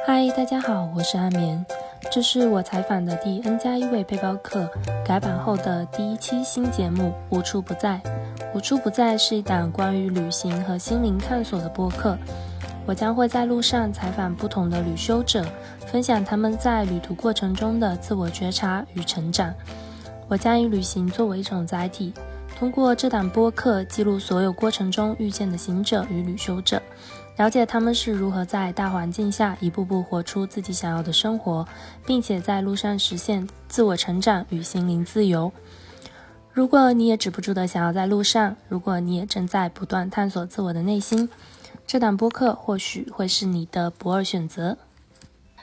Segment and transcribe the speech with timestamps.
[0.00, 1.64] 嗨，大家好，我是阿眠，
[2.10, 4.68] 这是我采访的第 N 加一位背包客
[5.04, 8.00] 改版后的第一期新节目《无处不在》。
[8.54, 12.18] 无处不在是一档关于旅行和心灵探索的播客。
[12.84, 15.44] 我将会在路上采访不同的旅修者，
[15.86, 19.54] 分享他们在旅途过程中的自我觉察与成长。
[20.26, 22.12] 我将以旅行作为一种载体，
[22.58, 26.82] 通过这档播客记录所有过程中遇见的行者与旅修者。
[27.38, 31.66] 了解他们是如何在大环境下一步步活出自己想要的生活，
[32.06, 35.50] 并且在路上实现自我成长与心灵自由。
[36.52, 41.28] 如果你也止不住的想要在路上，如果你也正在不断探索自我的内心，
[41.86, 44.76] 这档播客或许会是你的不二选择。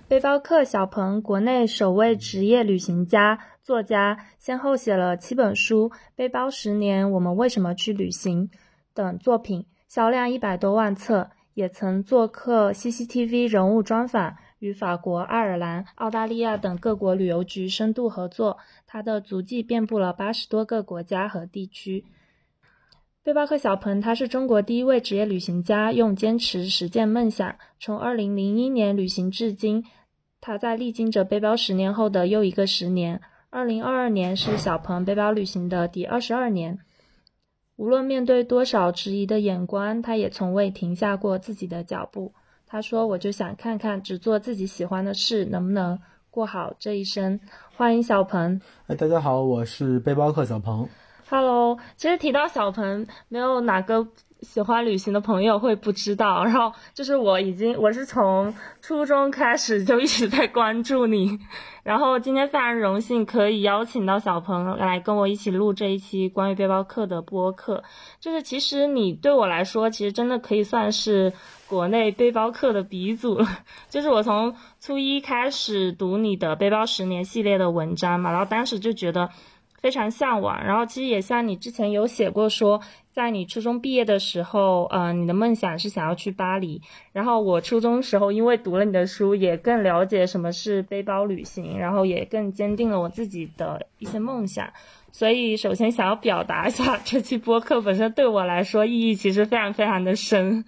[0.08, 8.47] 背包客小鹏，国内首位职业旅行家、作家，先后写了七本书，《背包十年》《我们为什么去旅行》
[8.95, 11.30] 等作品，销量一百多万册。
[11.59, 18.59] 也曾做客 CCTV 人物专访，与法国、爱尔兰、澳大利亚等各国旅游局深度合作。
[18.88, 22.06] 他的足迹遍布了八十多个国家和地区。
[23.23, 29.83] 背包客小鹏，他是中国第一位职业旅行家，用坚持实践梦想，从二零零一年旅行至今。
[30.39, 36.80] 他在历经着背包十年后的又一个十年，二零二二年是小鹏背包旅行的第二十二年。
[37.80, 42.33] 无论面对多少质疑的眼光，他也从未停下过自己的脚步。
[42.67, 45.97] 他说：“我就想看看，只做自己喜欢的事，能不能
[46.30, 47.39] 过好这一生。”
[47.77, 48.59] 欢迎小鹏。
[48.88, 50.89] 哎，大家好，我是背包客小鹏。
[51.30, 54.05] Hello，其实提到小鹏，没有哪个。
[54.42, 61.40] 喜欢旅行的朋友会不知道，然后就是我已经我是从初中开始就一直在关注你，
[61.84, 67.84] 然后今天非常荣幸可以邀请到小鹏来跟我一起录这一期关于背包客的播客。
[68.20, 71.34] 就是其实你对我来说，其实真的可以算是
[71.67, 73.45] 国内背包客的鼻祖了。
[73.90, 79.30] 就是我从初一开始读你的背包十年系列的文章嘛，然后当时就觉得。
[79.81, 82.81] 非常向往，然后其实也像你之前有写过说，
[83.11, 86.81] 在你初中毕业的时候，呃，你的梦想是想要去巴黎。
[87.14, 94.73] 然后我初中时候因为读了你的书，也更了解什么是背包旅行，然后也更坚定了我自己的一些梦想。
[95.11, 100.65] 所以首先想要表达一下， 这期播客本身对我来说意义其实非常非常的深。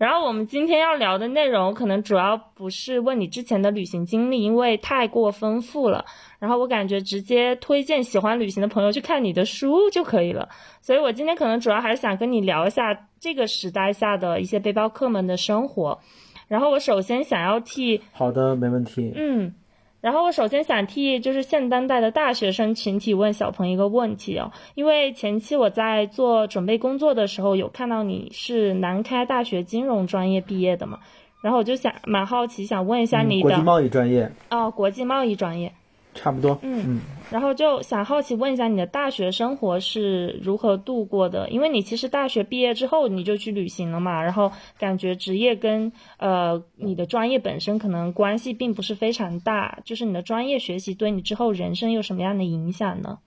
[0.00, 6.06] 然后我们今天要聊的内容，可能主要不是问你之前的旅行经历，因为太过丰富了。
[6.38, 10.48] 然后我感觉直接推荐喜欢旅行的朋友去看你的书就可以了。
[10.80, 16.00] 所以我今天可能主要还是想跟你聊一下这个时代下的一些背包客们的生活。
[16.48, 19.12] 然后我首先想要替好的，没问题。
[19.14, 19.54] 嗯。
[20.00, 30.98] 然后我首先想替就是现当代的大学生群体问小鹏一个问题哦，因为前期我在做准备工作的时候有看到你是南开大学金融专业毕业的嘛，
[31.42, 34.32] 然后我就想蛮好奇，想问一下你的国际贸易专业。
[34.50, 35.72] 哦，国际贸易专业。
[36.12, 37.00] 差不多，嗯嗯，
[37.30, 41.48] 然后就想好奇问一下你的大学生活是如何度过的？
[41.50, 53.20] 因为你其实大学毕业之后你就去旅行了嘛，然后感觉职业跟呃你的专业本身可能关系并不是非常大，就是你的专业学习对你之后人生有什么样的影响呢？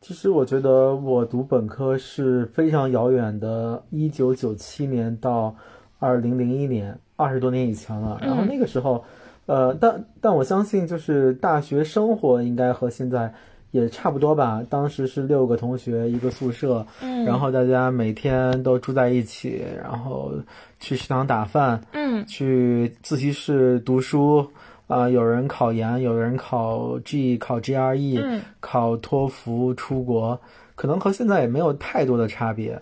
[0.00, 5.54] 其实我觉得我读本科是非常遥远的，一九九七年到
[6.00, 9.04] 二零零一年，二十多年以前了，然后那个时候。
[9.50, 13.34] 呃，但但我相信，就是大学生活应该和现在
[13.72, 14.62] 也差不多吧。
[14.70, 20.32] 当时是六个同学一个宿舍，嗯，然后大家每天都住在一起，然后
[20.78, 24.46] 去食堂打饭，嗯，去自习室读书，
[24.86, 30.40] 啊，有人考研，有人考 G 考 GRE，嗯，考托福出国，
[30.76, 32.80] 可能和现在也没有太多的差别。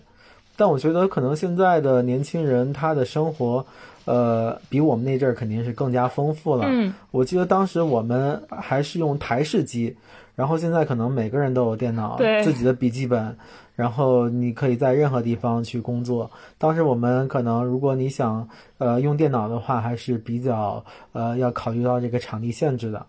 [0.55, 3.65] 但我觉得可能现在的年轻人他的生活。
[4.09, 6.65] 呃，比我们那阵儿肯定是更加丰富了。
[6.67, 9.95] 嗯，我记得当时我们还是用台式机，
[10.35, 13.37] 然后现在可能每个人都有电脑，自己的笔记本，
[13.75, 16.31] 然后你可以在任何地方去工作。
[16.57, 18.49] 当时我们可能，如果你想
[18.79, 23.05] 呃用电脑的话，还是比较呃要考虑到这个场地限制的。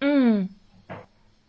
[0.00, 0.50] 嗯，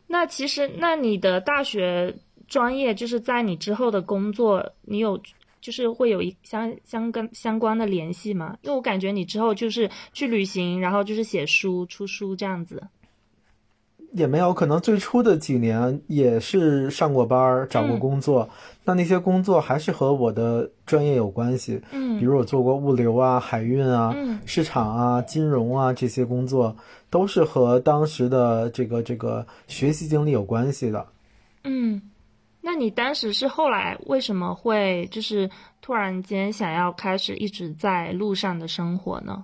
[0.07, 2.15] 那其实那你的大学
[2.47, 5.19] 专业就是在你之后的工作，你有？
[5.63, 8.57] 就是会有一相相跟相关的联系嘛？
[8.63, 12.83] 因为我感觉你之后就是去旅行，然后就是写书、出书这样子。
[14.11, 18.47] 也没有，可能最初的几年也是上过班、找过工作，
[18.83, 21.81] 那那些工作还是和我的专业有关系。
[21.91, 24.13] 嗯，比如我做过物流啊、海运啊、
[24.45, 26.75] 市场啊、金融啊这些工作，
[27.09, 31.07] 都是和当时的这个这个学习经历有关系的。
[31.63, 31.99] 嗯。
[32.65, 35.49] 那你当时是后来为什么会就是
[35.81, 39.43] 突然间想要开始一直在路上的生活呢？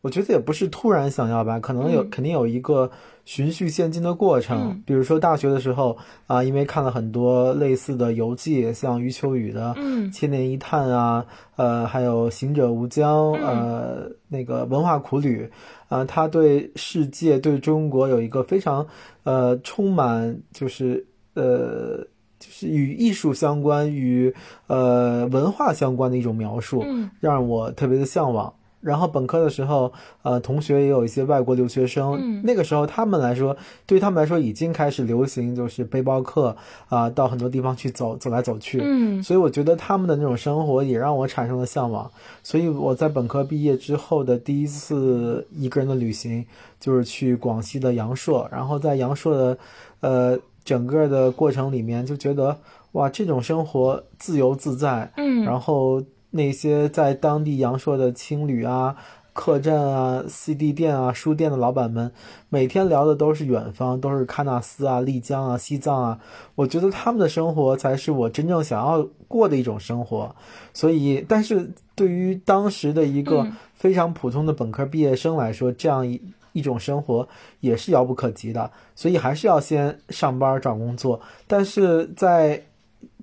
[0.00, 2.88] 我觉得也不是突然想要吧，可能有肯定有一个
[3.24, 4.80] 循序渐进的过程。
[4.86, 5.98] 比如说大学的时候
[6.28, 9.74] 啊，因为看了很多类似的游记，像余秋雨的
[10.14, 15.50] 《千年一叹》啊，呃，还有《行者无疆》呃，那个《文化苦旅》
[15.94, 18.86] 啊，他对世界、对中国有一个非常
[19.24, 21.04] 呃充满就是
[21.38, 22.06] 呃
[22.38, 24.34] 就是与艺术相关、与
[24.66, 26.84] 呃文化相关的一种描述，
[27.20, 28.52] 让我特别的向往。
[28.80, 29.92] 然后本科的时候，
[30.22, 36.56] 呃，同学也有一些外国留学生，那个时候他们来说，对他们来说已经开始流行，就是背包客
[36.88, 38.80] 啊，到很多地方去走走来走去。
[38.80, 42.08] 嗯，所以我觉得他们的那种生活也让我产生了向往。
[42.44, 46.46] 所以我在本科毕业之后的第一次一个人的旅行，
[46.78, 48.48] 就是去广西的阳朔。
[48.52, 49.58] 然后在阳朔的，
[49.98, 50.38] 呃，
[50.68, 52.58] 整个的过程里面，就觉得
[52.92, 55.10] 哇，这种生活自由自在。
[55.16, 56.02] 嗯，然后。
[56.30, 58.94] 那些在当地阳朔的青旅啊、
[59.32, 62.12] 客栈啊、CD 店啊、书店的老板们，
[62.50, 66.20] 每天聊的都是远方，都是喀纳斯啊、丽江啊、西藏啊。
[66.54, 70.36] 我觉得他们的生活才是我真正想要过的一种生活。
[70.74, 76.20] 所以，但是对于当时的一个非常普通的本科毕业生来说，这样一
[76.52, 77.28] 一种生活
[77.60, 78.70] 也是遥不可及的。
[78.94, 81.20] 所以，还是要先上班找工作。
[81.46, 82.62] 但是在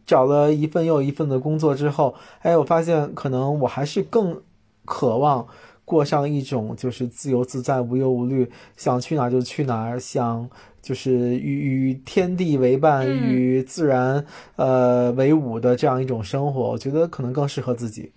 [0.06, 4.42] 找了一份又一份的工作之后，哎，我发现可能我还是更
[4.86, 5.48] 渴望
[5.83, 10.50] 过上一种就是自由自在、无忧无虑，想去哪就去哪，想
[10.81, 14.24] 就是与与天地为伴、与自然
[14.57, 16.69] 呃为伍的这样一种生活。
[16.69, 18.12] 我觉得可能更适合自己。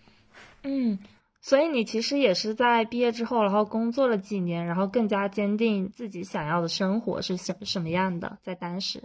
[0.64, 0.99] 嗯，
[1.40, 9.02] 所以你其实也是在毕业之后，然后工作了几年，然后更加坚定自己想要的生活是什什么样的，在当时。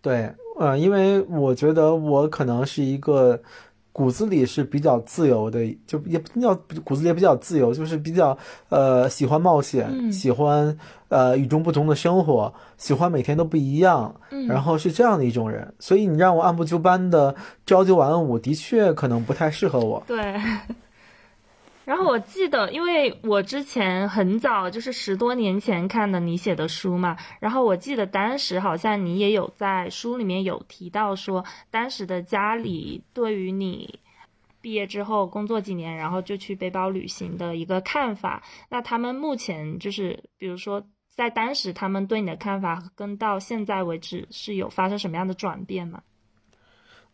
[0.00, 3.40] 对，呃，因为我觉得我可能是一个
[3.92, 8.36] 骨子里是比较自由的，就也不叫骨子里比较自由，就是比较
[8.70, 10.76] 呃喜欢冒险，喜欢
[11.08, 14.12] 呃与众不同的生活，喜欢每天都不一样，
[14.48, 15.72] 然后是这样的一种人。
[15.78, 20.02] 所以你让我按部就班的朝九晚五，的确可能不太适合我。
[20.06, 20.18] 对。
[21.84, 33.98] 然后我记得，因为我之前很早就是十多年前看的你写的书嘛，然后我记得当时好像你也有在书里面有提到说，当时的家里对于你
[34.60, 38.42] 毕业之后工作几年，然后就去背包旅行的一个看法。
[38.68, 46.00] 那他们目前就是，比如说在当时他们对你的看法，跟到现在为止是有发生什么样的转变吗？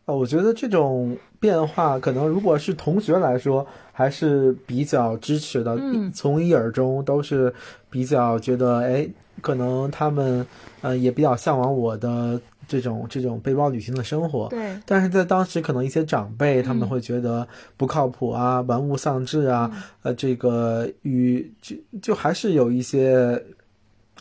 [0.05, 5.75] 我觉得这种变化，可能如果是同学来说，还是比较支持的。
[5.79, 7.53] 嗯，从一而终都是
[7.89, 9.07] 比较觉得，哎，
[9.41, 10.45] 可能他们，
[10.81, 14.47] 呃，也比较向往我的这种这种背包旅行的生活。
[14.49, 14.75] 对。
[14.85, 17.47] 但是在当时，可能一些长辈他们会觉得
[17.77, 23.43] 不靠谱啊，玩物丧志啊，呃，这个与就就还是有一些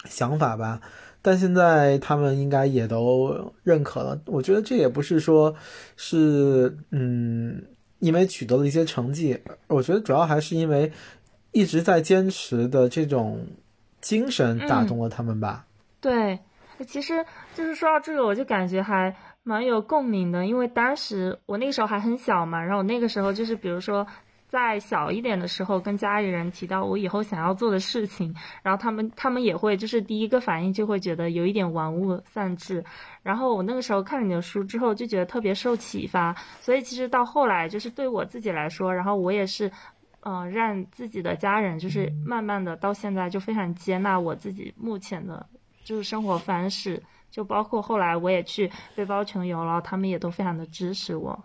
[0.05, 0.79] 想法吧。
[1.29, 4.19] 但现在他们应该也都认可了。
[4.25, 5.55] 我觉得这也不是说，
[5.95, 7.63] 是嗯，
[7.99, 9.39] 因为取得了一些成绩。
[9.67, 10.91] 我觉得主要还是因为
[11.53, 13.47] 一直在坚持的这种
[14.01, 15.67] 精神打动了他们吧。
[16.01, 16.39] 对，
[16.87, 17.23] 其实
[17.55, 24.07] 就是说到这个，我就感觉还蛮有共鸣的，因为当时我那个时候还很小嘛，然后我那个时候就是比如说。
[24.49, 32.83] 在小一点的时候，跟家里人提到我以后想要做的事情，然后他们他们也会就是第一个反应就会觉得有一点玩物丧志。
[33.23, 36.35] 然后我那个时候看了你的书之后，就觉得特别受启发。
[36.61, 39.71] 所以其实到后来，就是对我自己来说，然后我也是，
[40.21, 45.47] 嗯，让自己的家人就是慢慢的到现在就非常接纳我自己目前的，
[45.85, 51.39] 就是生活方式，就包括后来我也去背包穷游了，他们也都非常的支持我。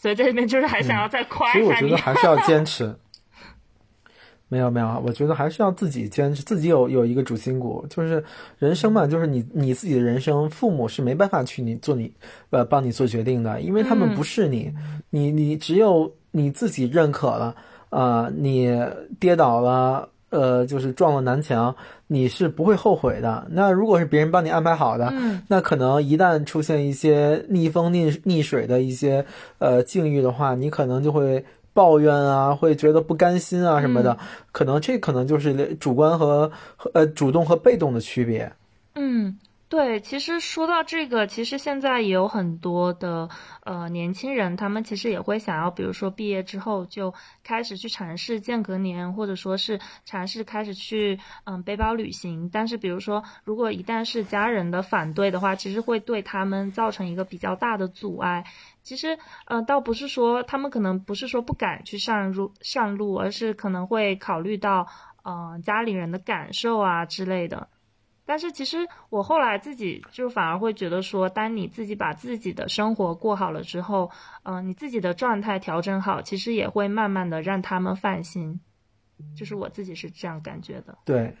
[0.00, 1.64] 所以这里面就是还想要再夸一下你。
[1.64, 2.94] 所以我觉得还是要 坚持。
[4.48, 7.84] 没有没有，我觉得还是要自己坚持，自己有有一个主心骨。
[7.90, 8.24] 就是
[8.58, 12.10] 人生嘛，就是你你自己的人生，父母是没办法去你做你
[12.50, 14.72] 呃帮你做决定的，因为他们不是你，
[15.10, 17.56] 你你只有你自己认可了
[17.90, 18.70] 啊，你
[19.18, 20.08] 跌倒了。
[20.30, 21.74] 呃，就是撞了南墙，
[22.08, 23.46] 你是不会后悔的。
[23.50, 25.12] 那如果是别人帮你安排好的，
[25.46, 29.24] 那可能一旦出现一些逆风逆逆水的一些
[29.58, 34.18] 呃境遇的话，你可能就会抱怨啊，会觉得不甘心啊什么的。
[34.50, 36.50] 可能这可能就是主观和
[36.92, 38.50] 呃主动和被动的区别。
[38.94, 39.38] 嗯，
[39.68, 43.28] 对，其实说到这个，其实现在也有很多的
[43.64, 47.12] 呃年轻人，他们其实也会想要，比如说毕业之后就
[47.44, 52.48] 开始去尝试间隔年，或者说是尝试开始去嗯背包旅行。
[52.50, 58.44] 但是，比如说如果一旦是家人的反对的话，其实会对他们造成一个比较大的阻碍。
[58.82, 64.86] 其实，呃，倒不是说他们可能不是说不敢去上路上路，而是可能会考虑到
[65.24, 67.68] 嗯家里人的感受啊之类的。
[68.28, 74.10] 但是其实我后来自己就反而会觉得说，当你自己把自己的生活过好了之后，
[74.42, 78.60] 嗯，你自己的状态调整好，其实也会慢慢的让他们放心。
[79.34, 80.98] 就是我自己是这样感觉的。
[81.06, 81.34] 对，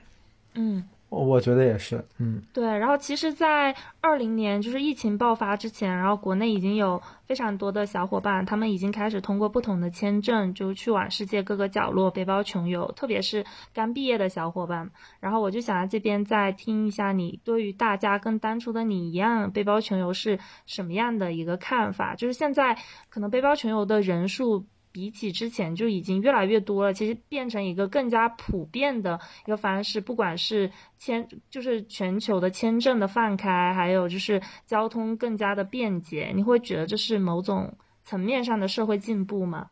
[0.54, 0.88] 嗯。
[1.10, 2.66] 我觉得也是，嗯，对。
[2.66, 12.92] 然后其实，在二零年就是疫情爆发之前，然后国内已经有非常多的小伙伴，他们已经开始通过不同的签证，就去往世界各个角落背包穷游。
[12.92, 22.14] 特别是刚毕业的小伙伴，然后我就想在这边再听一下你对于大家跟当初的你一样背包穷游是什么样的一个看法？
[22.16, 22.76] 就是现在
[23.08, 24.66] 可能背包穷游的人数。
[24.92, 39.70] 比起之前就已经越来越多了，其实变成一个更加普遍的一个方式，不管是签就是全球的签证的放开，还有就是交通更加的便捷，你会觉得这是某种层面上的社会进步吗？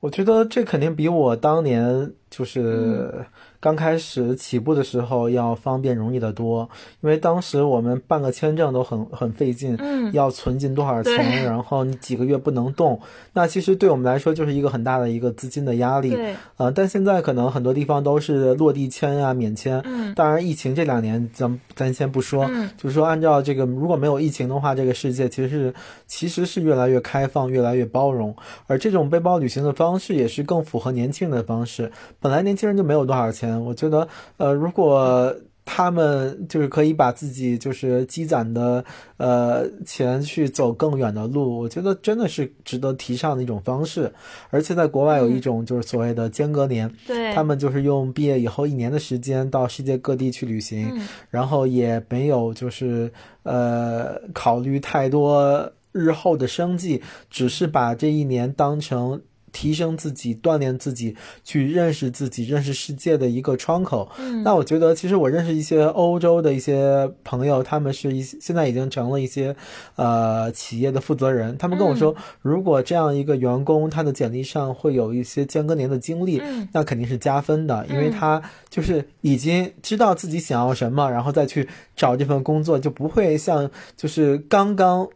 [0.00, 3.24] 我觉得这肯定比我当年就是。
[3.64, 6.68] 刚开始起步的时候要方便容易得多，
[7.00, 13.00] 因为当时我们办个签证都很很费劲，嗯，要存进多少钱，然后你几个月不能动，
[13.32, 25.74] 那其实对我们来说就是一个很大的一个资金的压力，对，呃，但现在可能很多地方都是落地签啊，免签，嗯，当然疫情这两年咱咱先不说，嗯，就是说按照这个如果没有疫情的话，这个世界其实是
[26.06, 28.36] 其实是越来越开放，越来越包容，
[28.66, 31.90] 而这种背包旅行的方式也是更符合年轻人的方式，
[32.24, 33.62] 本来年轻人就没有多少钱。
[33.62, 35.30] 我觉得，呃，如果
[35.66, 38.82] 他们就是可以把自己就是积攒的
[39.18, 44.10] 呃钱去走更远的路，我觉得真的是值得提倡的一种方式。
[44.48, 53.12] 而且在国外有一种就是所谓的间隔年，对，他们就是用毕业以后一年的时间到世界各地去旅行，然后也没有就是
[53.42, 59.20] 呃考虑太多日后的生计，只是把这一年当成。
[59.54, 64.10] 提升自己，锻炼自己，去认识自己，认识世界的一个窗口。
[64.18, 69.54] 嗯，那我觉得，其实我认识一些欧洲的一些朋友，他们是一现在已经成了一些
[69.94, 71.56] 呃企业的负责人。
[71.56, 76.42] 他们跟我说，如果这样一个员工，他的简历上会有一些间隔年的经历，
[76.72, 85.08] 那肯定是加分的，因为他就是已经知道自己想要什么，然后再去找这份工作，就不会像就是刚刚。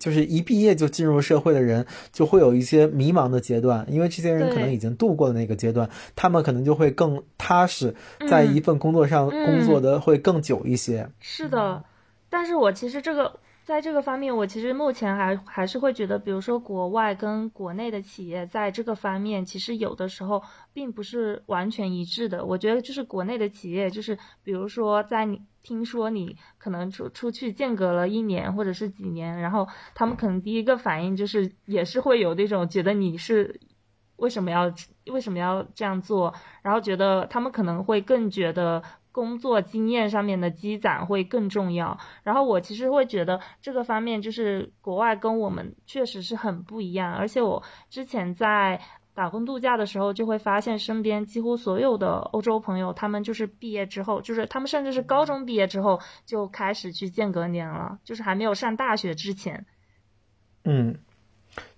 [0.00, 7.94] 就是一毕业就进入社会的人，就会有一些迷茫的阶段，因为这些人可能已经度过了那个阶段，他们可能就会更踏实，
[8.28, 11.08] 在一份工作上工作的会更久一些。
[11.20, 11.84] 是的，
[12.28, 13.38] 但是我其实这个。
[13.70, 22.44] 在这个方面，我其实目前还还是会觉得，比如说国外跟国内的企业在这个方面，其实有的时候并不是完全一致的。
[22.44, 33.60] 我觉得就是国内的企业，就是比如说在你听说你可能出出去间隔了一年或者是几年，然后他们可能第一个反应就是也是会有那种觉得你是
[34.16, 34.74] 为什么要
[35.12, 38.82] 为什么要这样做，然后觉得他们可能会更觉得。
[39.12, 41.98] 工作经验上面的积攒会更重要。
[42.22, 47.14] 然后我其实会觉得这个方面就是国外跟我们确实是很不一样。
[47.14, 48.80] 而且我之前在
[49.14, 59.66] 打工度假的时候，就会发现身边几乎所有的欧洲朋友，他们就是毕业之后，就是他们甚至是高中毕业之后就开始去间隔年了，就是还没有上大学之前。
[60.64, 60.98] 嗯。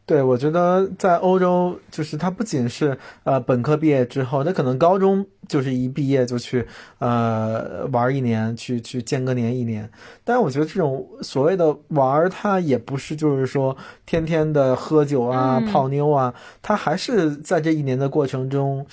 [0.05, 6.67] 对，我觉得在欧洲，就是他不仅是呃本科毕业之后，他可能高中就是一毕业就去
[6.99, 9.89] 呃玩一年，去去间隔年一年。
[10.25, 18.85] 但是我觉得这种所谓的玩，他也不是就是说天天的喝酒啊、泡妞啊，他还是在这一年的过程中。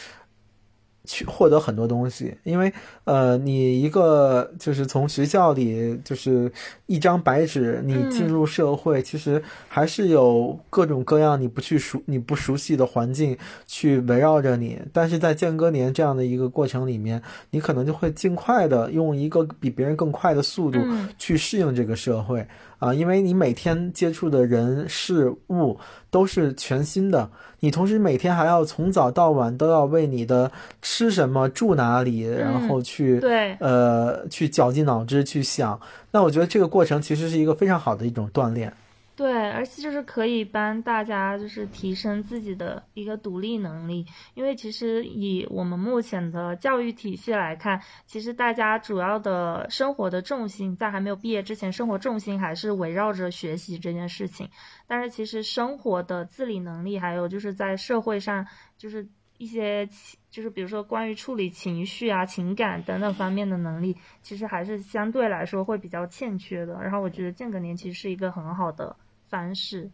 [1.09, 2.71] 去获得很多东西，因为
[3.03, 6.51] 呃，你一个就是从学校里就是
[6.85, 13.35] 一张白纸，你进入社会，其实还是有各种各样你不去熟、你不熟悉的环境
[13.65, 14.79] 去围绕着你。
[14.93, 20.79] 但是在间隔年这样的一个过程里面，你可能就会尽快的用一个比别人更快的速度
[21.17, 22.45] 去适应这个社会。
[22.77, 25.77] 啊，因为你每天接触的人事物
[26.09, 27.29] 都是全新的。
[27.61, 30.51] 你同时每天还要从早到晚都要为你的
[30.81, 35.79] 吃什么、住哪里，然后去对呃去绞尽脑汁去想。
[36.11, 38.73] 那我觉得这个过程其实是一个非常好的一种锻炼。
[39.19, 54.49] 对，而且就是可以帮大家就是提升自己的一个独立能力，因为其实以我们目前的教育体系来看，其实大家主要的生活的重心在还没有毕业之前，生活重心还是围绕着学习这件事情。
[54.87, 58.47] 但是其实生活的自理能力，还有就是在社会上，
[58.77, 59.05] 就是
[59.37, 59.85] 一些
[60.31, 66.81] 就是比如说关于处理情绪啊、情感等等方面的能力，其实还是相对来说会比较欠缺的。
[66.81, 68.95] 然后我觉得间隔年其实是一个很好的。
[69.29, 69.89] 方式，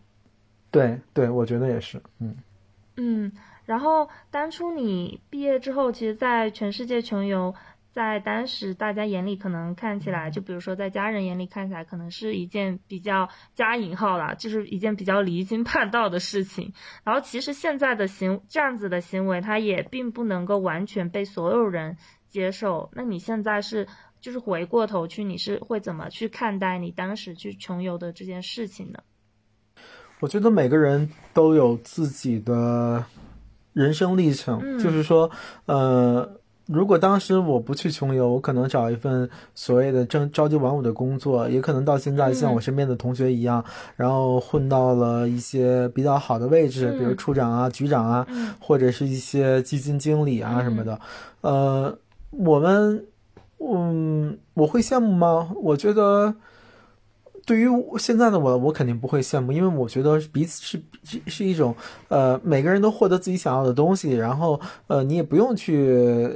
[0.71, 2.35] 对对，我觉得也是，嗯
[2.95, 3.31] 嗯。
[3.65, 7.55] 然后当初你毕业之后，其实，在全世界穷游，
[7.91, 16.73] 在当时大家眼里可能看起来，就比如说在家人眼里看起来，可能是一件比较加引号啦，就是一件比较离经叛道的事情。
[17.03, 22.91] 然后其实现在的行这样子的行为，它也并不能够完全被所有人接受。
[22.93, 23.87] 那你现在是
[24.21, 28.99] 就是回过头去，你是会怎么去看待你当时去穷游的这件事情呢？
[30.21, 33.03] 我觉得每个人都有自己的
[33.73, 35.29] 人生历程，就是说，
[35.65, 36.27] 呃，
[36.67, 43.63] 如果当时我不去穷游，我可能找一份所谓的正朝九晚五的工作，也可能到现在像我身边的同学一样，
[43.97, 48.25] 然后混到了一些比较好的位置，比如处长啊、局长啊，
[48.59, 50.99] 或者是一些基金经理啊什么的。
[51.41, 51.95] 呃，
[52.31, 53.05] 我们，
[53.59, 55.51] 嗯，我会羡慕吗？
[55.61, 56.33] 我觉得。
[57.45, 57.67] 对于
[57.99, 61.75] 现在的我，我肯定不会羡慕，因为我觉得彼此是是是一种，
[62.07, 66.27] 呃，每个人都获得自己想要的东西，然后，呃，你也不用去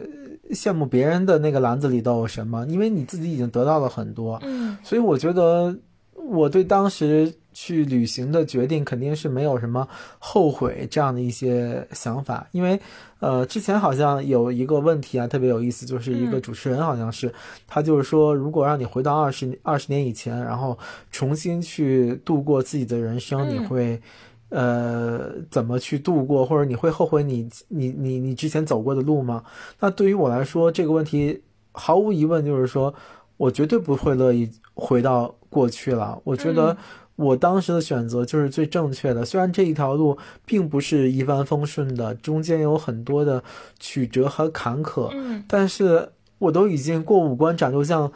[0.52, 4.40] 羡慕别人的那个篮子里都有什么，因为你自己已经得到了很多。
[4.44, 5.76] 嗯，所以我觉得
[6.14, 7.34] 我对当时。
[7.62, 9.86] 去旅行的决定肯定是没有什么
[10.18, 12.80] 后悔这样的一些想法，因为，
[13.20, 17.30] 呃，之前好像有一个问题啊，特别有意思，就是一个主持人好像是
[17.68, 20.80] 他就是说，如果让你回到二十二十年以前，然后
[21.12, 24.02] 重新去度过自己的人生，你会，
[24.48, 29.44] 呃，怎么去度过，或者你会后悔你你你你之前走过的路吗？
[29.82, 32.94] 那对于我来说，这个问题毫无疑问就是说
[33.36, 36.18] 我绝对不会乐意回到过去了。
[36.24, 36.78] 我觉得。
[37.20, 43.44] 我当时的选择就是最正确的，虽然这一条路并不是一帆风顺的，中间有很多的
[43.78, 48.10] 曲折和坎坷，嗯，但是我都已经过五关斩六将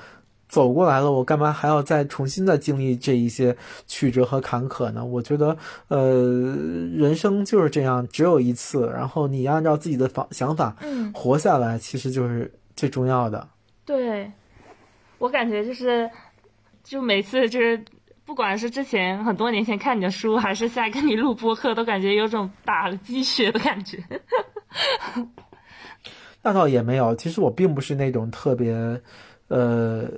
[0.48, 3.58] 走过来了，我干嘛还要再重新再经历这一些
[3.88, 5.04] 曲折和坎坷呢？
[5.04, 5.58] 我觉得，
[5.90, 6.56] 呃，
[6.96, 13.50] 人生就是这样，只有一次，然后你按照自己的方想法，嗯，活下来，其实就是最重要的。
[13.84, 14.32] 对，
[15.18, 16.10] 我感觉就是，
[16.86, 17.84] 就每次就是。
[18.26, 23.98] 不管是之前很多年前看你的书，还是现在跟你录播客，都感觉有种打了鸡血的感觉。
[26.42, 28.74] 那倒也没有，其实我并不是那种特别，
[29.48, 30.10] 呃，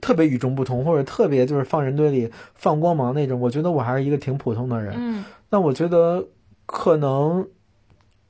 [0.00, 3.40] 特别与众不同，或者特别就是放人堆里放光芒那种。
[3.40, 4.94] 我觉得我还是一个挺普通的人。
[4.96, 5.24] 嗯。
[5.48, 6.26] 那我觉得
[6.66, 7.48] 可能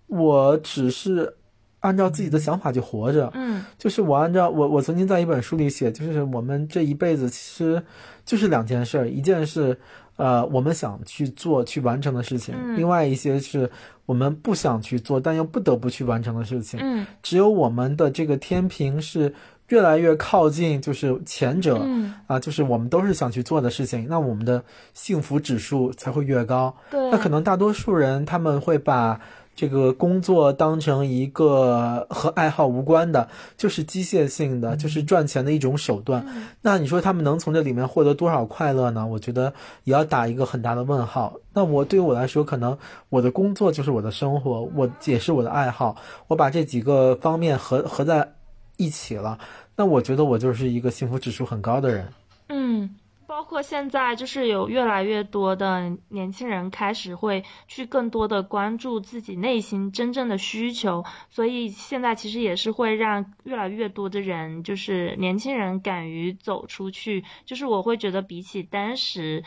[0.07, 1.37] 我只是。
[1.81, 7.81] 按照自己的想法去活着，嗯，就是我按照我我曾经在一本书里写，就是我们这一辈子其实
[8.27, 9.79] 就是两件事，一件是
[10.17, 13.71] 呃我们想去做去完成的事情，另外一些是
[14.05, 19.33] 我们不想去做但又不得不去完成的事情，嗯，只有我们的这个天平是
[19.69, 22.13] 越来越靠近，就是前者，嗯。
[22.27, 24.63] 啊，就是我们都是想去做的事情，那我们的
[24.93, 29.19] 幸福指数才会越高，对，那可能大多数人他们会把。
[29.57, 36.25] 这个工作当成一个和爱好无关的，就是机械性的，就是赚钱的一种手段。
[36.61, 39.07] 那你说他们能从这里面获得多少快乐呢？
[39.07, 41.39] 我觉得也要打一个很大的问号。
[41.55, 42.77] 那我对于我来说，可能
[43.09, 45.97] 我的工作就是我的生活，我也是我的爱好。
[46.29, 48.35] 我把这几个方面合合在
[48.77, 49.39] 一起了，
[49.75, 52.09] 那我觉得我就是一个幸福指数很高的人。
[52.51, 52.91] 嗯。
[53.27, 67.25] 包括现在，就是有越来越多的年轻人开始会去更多的关注自己内心真正的需求，所以现在其实也是会让越来越多的人，就是年轻人敢于走出去。
[67.45, 69.45] 就是我会觉得，比起当时，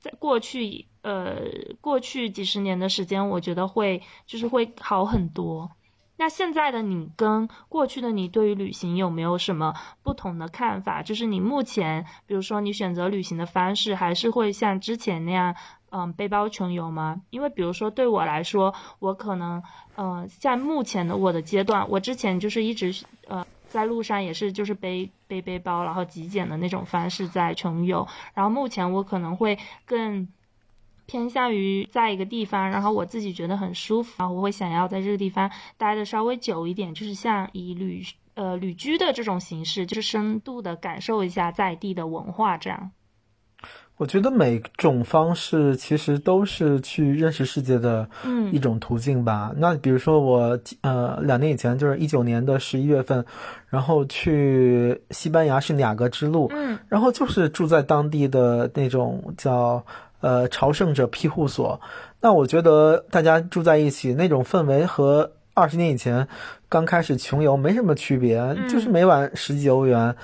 [0.00, 1.42] 在过去，呃，
[1.80, 5.70] 过去几十年的时间，我觉得会就是会好很多。
[6.16, 11.02] 那现在的你跟过去的你对于旅行有没有什么不同的看法？
[11.02, 15.54] 就是你目前，比如说你选择旅行的方式，还是会像之前那样，
[15.90, 17.20] 嗯，背包穷游吗？
[17.30, 19.62] 因为比如说对我来说，我可能，
[19.96, 30.28] 呃，在目前的我的阶段，我之前就是一直，呃，在路上也是就是背背背包，然后极简的那种方式在穷游，然后目前我可能会更。
[31.06, 38.02] 偏向于在一个地方，然后我自己觉得很舒服，然后我会想要在这个地方待的稍微久一点，就是像以旅
[38.34, 42.90] 呃旅居的这种形式，就是深度的感受一下在地的文化这样。
[43.96, 48.08] 我觉得每种方式其实都是去认识世界的
[48.50, 49.52] 一种途径吧。
[49.56, 53.24] 那比如说我呃两年以前就是一九年的十一月份，
[53.68, 59.86] 然后去西班牙圣雅各之路，嗯，然后就是住在当地的那种叫
[60.24, 61.78] 呃朝圣者庇护所。
[62.22, 66.26] 那我觉得大家住在一起那种氛围和二十年以前
[66.70, 70.16] 刚开始穷游没什么区别，就是每晚十几欧元。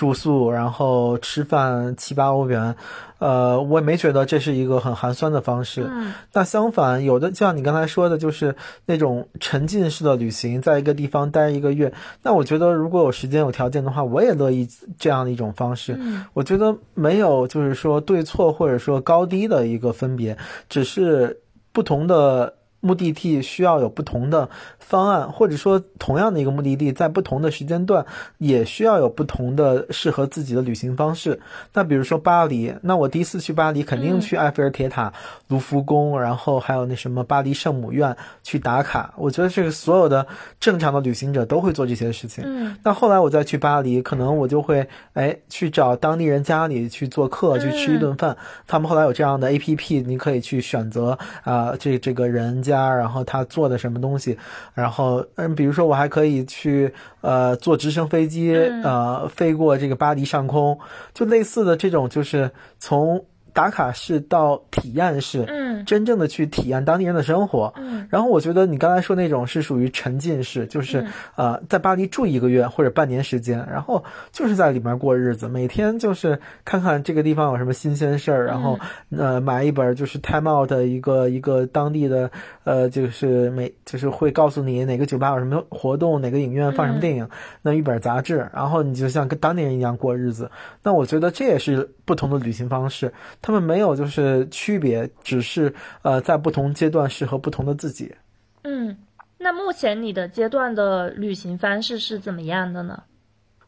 [0.00, 2.74] 住宿，然后吃饭七八欧元，
[3.18, 5.86] 呃，我也没觉得这是一个很寒酸的方式。
[5.86, 11.92] 嗯，那相反，有的就像你刚才说的，就是那种沉浸式的旅行，在一个地方待一个月。
[12.22, 14.66] 那我觉得，如果有时间有条件的话，我也乐意
[14.98, 15.94] 这样的一种方式。
[15.98, 20.38] 嗯，我觉得没有就是说对错或者说高低的一个分别，
[20.70, 22.54] 只是不同的。
[22.80, 28.06] 目的地需要有不同的方案，或者说同样的一个目的地，在不同的时间段
[28.38, 31.40] 也需要有不同的适合自己的旅行方式。
[31.74, 35.12] 那比如说巴黎，那我第一次去巴黎，肯定去埃菲尔铁塔、
[35.48, 39.12] 卢浮宫，然后还有那什么巴黎圣母院去打卡。
[39.18, 40.26] 我觉得这个所有的
[40.58, 42.44] 正常的旅行者都会做这些事情。
[42.46, 48.38] 嗯，那后来我再去巴黎，可能我就会哎去找当地人家里去做客，去吃一顿饭。
[48.66, 52.62] 他们后来有这样的 A P P，你可以去选择啊，这这个人。
[52.70, 54.38] 家，然后他做的什么东西，
[54.74, 58.54] 然后嗯，比如说我还可以去呃坐直升飞机
[58.84, 60.78] 呃飞过这个巴黎上空，
[61.12, 63.24] 就类似的这种就是从。
[63.52, 71.06] 打卡式到体验式，嗯，真正的去体验当地人的生活，嗯，然后我觉得你刚才说那种是属于沉浸式，就是
[71.36, 78.78] 呃，在巴黎住一个月或者半年时间，然后就是在里面过日子，每天就是看看这个地方有什么新鲜事儿，然后
[79.16, 82.30] 呃买一本就是 Time Out 的一个一个当地的
[82.64, 87.28] 呃就是每就是会告诉你哪个酒吧有什么活动，哪个影院放什么电影，
[87.62, 90.50] 那一本杂志，然后你就像跟当地人一样过日子，
[90.82, 93.12] 那我觉得这也是不同的旅行方式。
[93.42, 95.59] 他们没有就是区别，只是
[96.02, 98.14] 呃在不同阶段适合不同的自己。
[98.62, 98.96] 嗯，
[99.38, 103.02] 那目前你的阶段的旅行方式是怎么样的呢？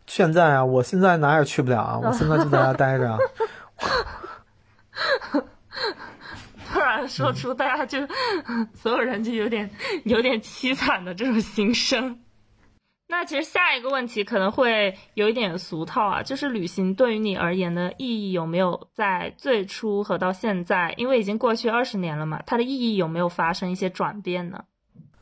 [0.06, 3.16] 现在啊，我现在哪也去不了啊，我现在就在家 待着。
[6.72, 7.98] 突然说出大家就
[8.74, 9.70] 所有人就有点
[10.04, 12.18] 有点凄惨的这种心声。
[13.12, 24.64] 那其实下一个问题可能会有一点俗套啊，就是旅行对于你而言的意义有没有在最初和到现在，因为已经过去二十年了嘛，它的意义有没有发生一些转变呢？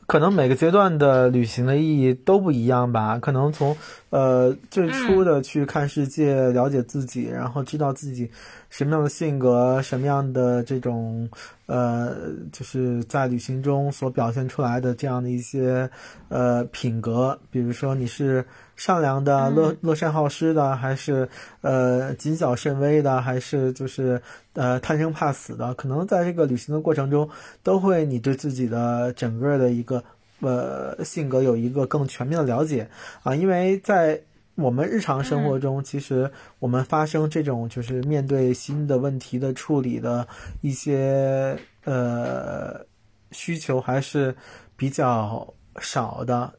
[0.07, 3.17] 可能每个阶段的旅行的意义都不一样吧。
[3.19, 3.75] 可能从
[4.09, 8.29] 呃最初的去看世界、了解自己，然后知道自己。
[8.69, 11.29] 什么样的性格，什么样的这种，
[11.65, 12.15] 呃，
[12.53, 15.89] 就是在旅行中所表现出来的这样的一些，
[16.29, 18.45] 呃，品格，比如说你是
[18.81, 21.29] 善良的、乐乐善好施的，还是
[21.61, 24.19] 呃谨小慎微的，还是就是
[24.53, 25.71] 呃贪生怕死的？
[25.75, 27.29] 可能在这个旅行的过程中，
[27.61, 30.03] 都会你对自己的整个的一个
[30.39, 32.89] 呃性格有一个更全面的了解
[33.21, 34.19] 啊，因为在。
[34.55, 40.27] 我们日常生活中，其实我们发生这种就是面对新的问题的处理的
[40.59, 42.85] 一些呃
[43.31, 44.35] 需求还是
[44.75, 46.51] 比较少的。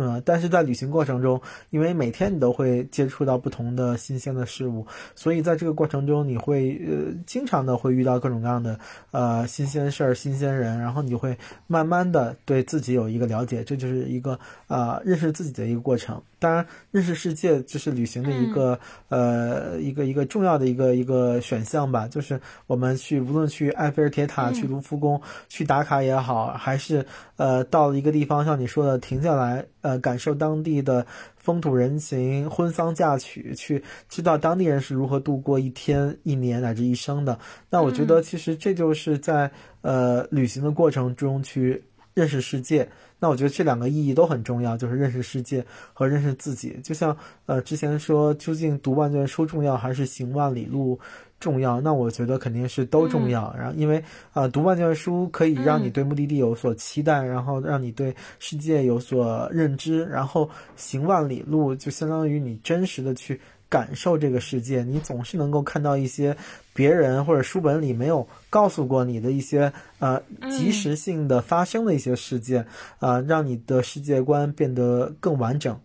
[0.00, 8.78] 嗯，但是在旅行过程中，因为每天你都会接触到不同的新鲜的事物，所以在这个过程中，你会呃经常的会遇到各种各样的
[9.10, 16.22] 呃新鲜事儿、新鲜人，然后你会慢慢的对自己有一个了解，这就是一个啊认识自己的一个过程。
[16.38, 22.06] 当然，认识世界就是旅行的一个呃一个一个重要的一个一个选项吧。
[22.08, 27.04] 就是我们去无论去埃菲尔铁塔、去卢浮宫、去打卡也好，还是
[27.36, 29.64] 呃到了一个地方，像你说的停下来。
[29.80, 37.38] 呃，感受当地的风土人情、婚丧嫁娶，去知道当地人是如何度过一天、一年乃至一生的。
[37.70, 39.48] 那我觉得，其实这就是在
[39.82, 41.80] 呃旅行的过程中去
[42.12, 42.86] 认识世界。
[43.18, 46.78] 那我觉得这两个意义都很重要，就是认识世界和认识自己。
[46.82, 50.98] 就像呃之前说，究竟读万卷书重要还是行万里路？
[51.40, 53.54] 重要，那我觉得肯定是都重要。
[53.56, 54.02] 然后，因为
[54.32, 64.82] 啊，读万卷书可以让你对目的地有所期待，然后让你对世界有所认知，然后行万里路就相当于你真实的去感受这个世界。
[64.82, 66.36] 你总是能够看到一些
[66.72, 72.66] 别人或者书本里没有告诉过你的一些呃及时性的发生的一些事件
[72.98, 75.78] 啊，让你的世界观变得更完整。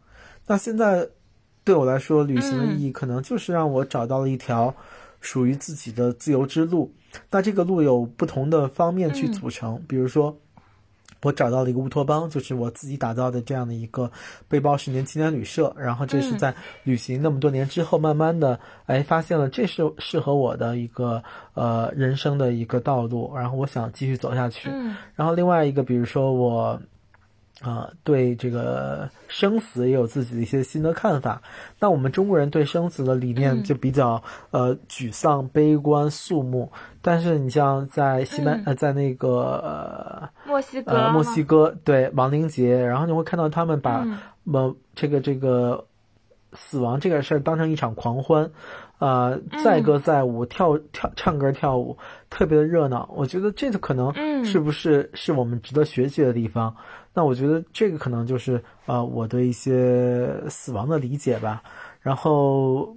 [0.47, 1.07] 那现在
[1.63, 4.75] 对我来说，旅行的意义可能就是让我找到了一条。
[5.25, 6.91] 属于自己的自由之路，
[7.31, 10.37] 那这个路有不同的方面去组成，比如说，
[11.23, 14.11] 我找到了一个乌托邦，就是我自己打造的这样的一个
[14.47, 15.73] 背包十年青年旅社。
[15.77, 23.33] 然后这是在旅行那么多年之后，慢慢的哎发现了这是适合我的一个呃人生的一个道路。
[23.35, 24.69] 然后我想继续走下去。
[25.15, 26.79] 然后另外一个，比如说我。
[27.61, 31.41] 啊，对这个生死也有自己的一些新的看法。
[31.79, 36.71] 那我们中国人对生死的理念就比较呃沮丧、悲观、肃穆。
[37.01, 44.05] 但是你像在西班呃，在那个呃墨西哥，呃墨西哥对亡灵节，然后你会看到他们把
[44.51, 45.85] 呃这个这个
[46.53, 48.51] 死亡这个事儿当成一场狂欢，
[48.99, 51.97] 呃载歌载舞、跳跳唱歌跳舞，
[52.29, 53.09] 特别的热闹。
[53.15, 56.75] 我觉得这个可能是不是是我们值得学习的地方。
[57.13, 61.63] 那我觉得这个可能就是呃我对一些死亡的理解吧，
[62.01, 62.95] 然后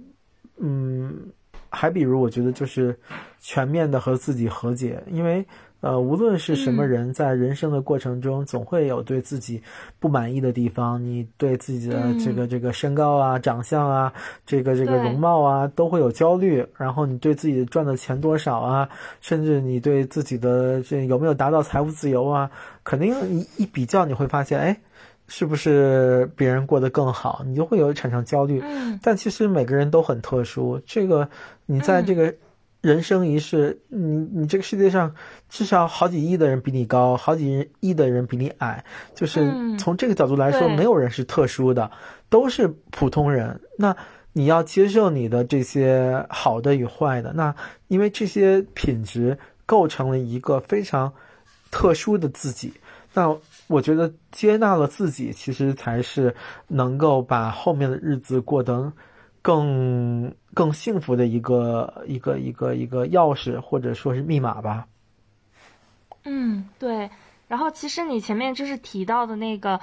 [0.57, 1.31] 嗯，
[1.69, 2.97] 还比如我觉得就是
[3.39, 5.45] 全面的和自己和解，因为。
[5.79, 9.61] 呃，无论是什么人，在人生的过程中，总会有对自己
[9.99, 11.01] 不满意的地方。
[11.01, 14.11] 你对自己的这个这个身高啊、长相啊、
[14.43, 16.65] 这个这个容貌啊，都会有焦虑。
[16.77, 18.89] 然后你对自己赚的钱多少啊，
[19.21, 22.49] 甚至你对自己的这有没有达到财务自由啊，
[22.83, 24.75] 肯定一一比较，你会发现，哎，
[25.27, 27.43] 是不是别人过得更好？
[27.45, 28.63] 你就会有产生焦虑。
[29.03, 31.29] 但其实每个人都很特殊，这个
[31.67, 32.33] 你在这个。
[32.81, 33.99] 人生一世，你
[34.33, 35.13] 你这个世界上
[35.49, 38.83] 至少好几亿的人比你高，好几亿的人比你矮，
[39.15, 41.89] 就是从这个角度来说，没有人是特殊的，
[42.29, 43.59] 都是普通人。
[43.77, 43.95] 那
[44.33, 47.55] 你要接受你的这些好的与坏的，那
[47.87, 51.11] 因为这些品质构成了一个非常
[51.71, 52.71] 特殊的自己。
[53.13, 53.35] 那
[53.65, 56.35] 我觉得接纳了自己，其实才是
[56.67, 58.93] 能够把后面的日子过得
[59.47, 60.35] 更。
[60.57, 64.87] 更幸福的一个一个一个一个钥匙，或者说是密码吧。
[66.23, 67.07] 嗯，对。
[67.47, 69.79] 然后其实你前面就是提到的那个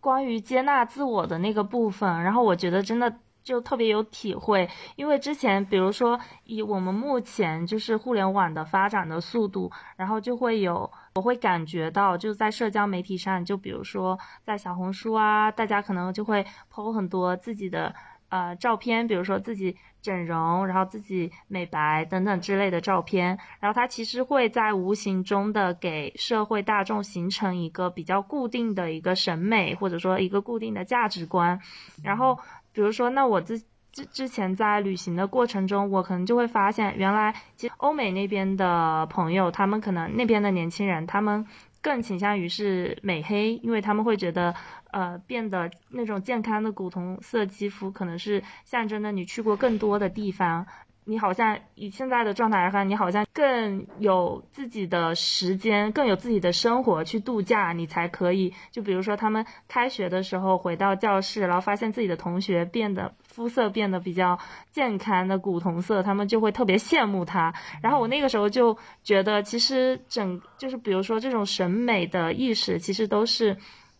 [0.00, 3.10] 关于接纳自我的那个部分，然后我觉得真的
[3.42, 17.94] 就特别有体会，因为之前比如说以我们目前就是互联网的发展的速度，然后就会有我会感觉到就在社交媒体上，就比如说在小红书啊，大家可能就会 po 很多自己的
[18.28, 19.76] 呃照片，比如说自己。
[20.00, 31.60] 整容，然后自己美白等等之类的照片，然后它其实会在无形中的给社会大众形成一个比较固定的一个审美，或者说一个固定的价值观。
[32.04, 32.38] 然后，
[32.72, 33.58] 比如说，那我之
[33.90, 41.44] 之之前在旅行的过程中，我可能就会发现，原来其实欧美那边的朋友，他们可能那边的年轻人，他们。
[41.80, 44.52] 更倾向于是美黑，因为他们会觉得，
[44.90, 50.66] 呃，变得那种健康的古铜色肌肤，可能是象征着你去过更多的地方。
[51.04, 58.52] 你好像以现在的状态来看，你好像更有自己的时间，更有自己的生活去度假，你才可以。
[58.70, 64.38] 就比如说，他们开学的时候回到教室，然后发现自己的同学变得肤色变得比较
[64.70, 67.54] 健康的古铜色，他们就会特别羡慕他。
[67.82, 73.56] 然后我那个时候就觉得，其实整就是比如说这种审美的意识，其实都是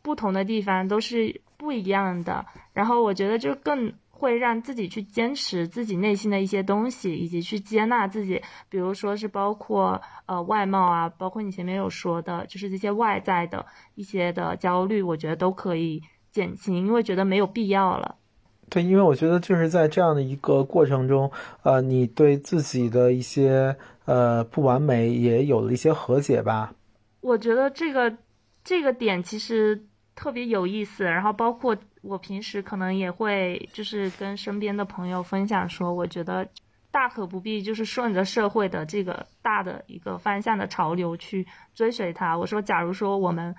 [0.08, 2.44] 不同的地方都是不一样的。
[2.72, 3.92] 然后我觉得就更。
[4.10, 18.16] 会让自己去坚持自己内心的一些东西，以及去接纳自己，比如说是包括呃外貌啊，包括你前面有说的，就是这些外在的一些的焦虑，我觉得都可以减轻，因为觉得没有必要了。
[18.68, 21.30] 对，因为我觉得就是在这样的一个过程中，
[21.62, 26.74] 呃，你对自己的一些呃不完美也有了一些和解吧。
[27.20, 28.12] 我觉得这个
[28.64, 29.80] 这个点其实
[30.18, 31.76] 特别有意思，然后包括。
[32.00, 36.48] 我平时可能也会就是跟身边的朋友分享说，我觉得
[36.90, 42.38] 大可不必就是顺着社会的这个大的一个方向的潮流去追随它。
[42.38, 43.54] 我说，假如说我们。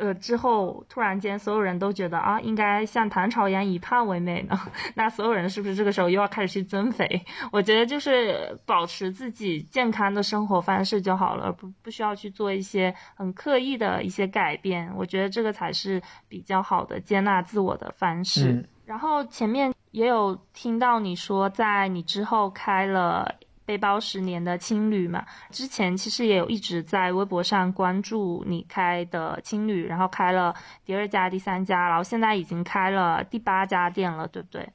[0.00, 4.58] 呃，之后突然间，所有人都觉得啊，应该像唐朝一样以胖为美呢。
[4.96, 7.06] 那所有人是不是这个时候又要开始去增肥？
[7.52, 14.90] 我觉得就是保持自己健康的生活方式就好了，不不需要去做一些很刻意的一些改变。
[14.96, 18.66] 我觉得这个才是比较好的接纳自我的方式。
[18.86, 23.36] 然后前面也有听到你说，在你之后开了。
[23.70, 30.52] 背包十年的青旅嘛，之前其实也有一直在微博上关注你开的青旅，然后开了
[30.84, 34.68] 第二家、第三家，然后现在已经开了第八家店了，对不对？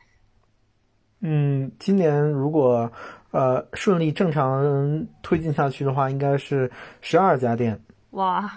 [1.20, 2.90] 嗯，今年如果
[3.32, 7.78] 呃顺利正常推进下去的话，应该是十二家店。
[8.12, 8.50] 哇，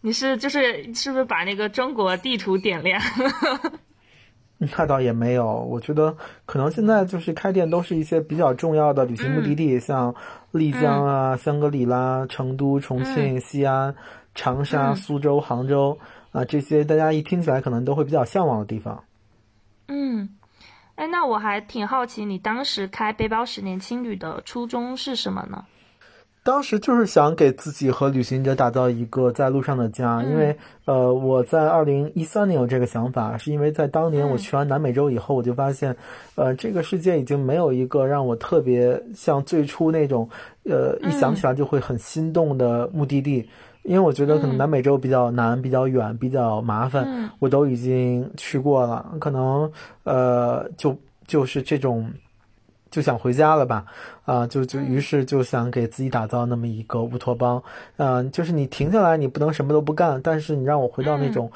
[0.00, 3.00] 你是就是是不是把那个中国地图点亮？
[4.58, 10.12] 那倒也没有，我觉得可能现在就是开店都是一些比较重要的旅行目的地，像
[10.50, 13.94] 丽江啊、香格里拉、成都、重庆、西安
[14.34, 15.96] 长沙、苏州、杭州
[16.32, 19.04] 啊，这些大家一听起来可能都会比较向往的地方。
[19.86, 20.28] 嗯，
[20.96, 25.64] 哎，那我还挺好奇，你当时开背包十年青旅的初衷是什么呢？
[26.48, 30.56] 当时就是想给自己和旅行者打造一个在路上的家，因为
[30.86, 35.94] 呃，我在二零一三年有这个想法，是因为在当年我去完南美洲以后，我就发现，
[36.36, 40.26] 呃，这个世界已经没有一个让我特别像最初那种，
[40.64, 43.46] 呃，一想起来就会很心动的目的地，
[43.82, 49.70] 因为我觉得可能南美洲比较难、比较远、比较麻烦，我都已经去过了，可能
[50.04, 52.10] 呃，就就是这种。
[52.90, 53.84] 就想回家了吧，
[54.24, 57.62] 啊，就就于是就想给自己打造那么一个乌托邦，
[57.96, 61.50] 嗯，就是你停下来，你不能什么都不干，但是你让我回到那种。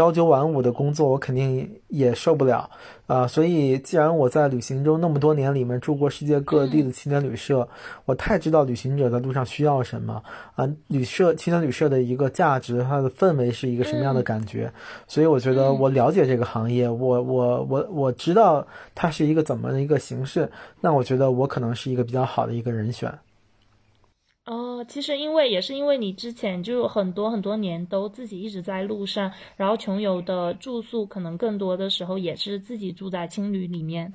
[0.00, 2.70] 朝九晚五的工作，我肯定也受不了
[3.06, 3.26] 啊！
[3.26, 7.68] 所以，既然我在旅行中那么多年里面住过世界各地的青年旅社，
[8.04, 10.22] 我太知道旅行者在路上需要什么
[10.56, 10.68] 啊！
[10.88, 14.72] 旅社青年旅社的一个价值，它的氛围是一个什么样的感觉？
[15.06, 23.12] 所以，我觉得我了解这个行业，我我我我知道它是一个怎么的一个形式，那我觉得我可能是一个比较好的一个人选。
[24.44, 34.12] 哦，其实因为也是因为你之前就有很多很多年都自己一直在路上，然后穷游的住宿可能更多的时候也是自己住在青旅里面。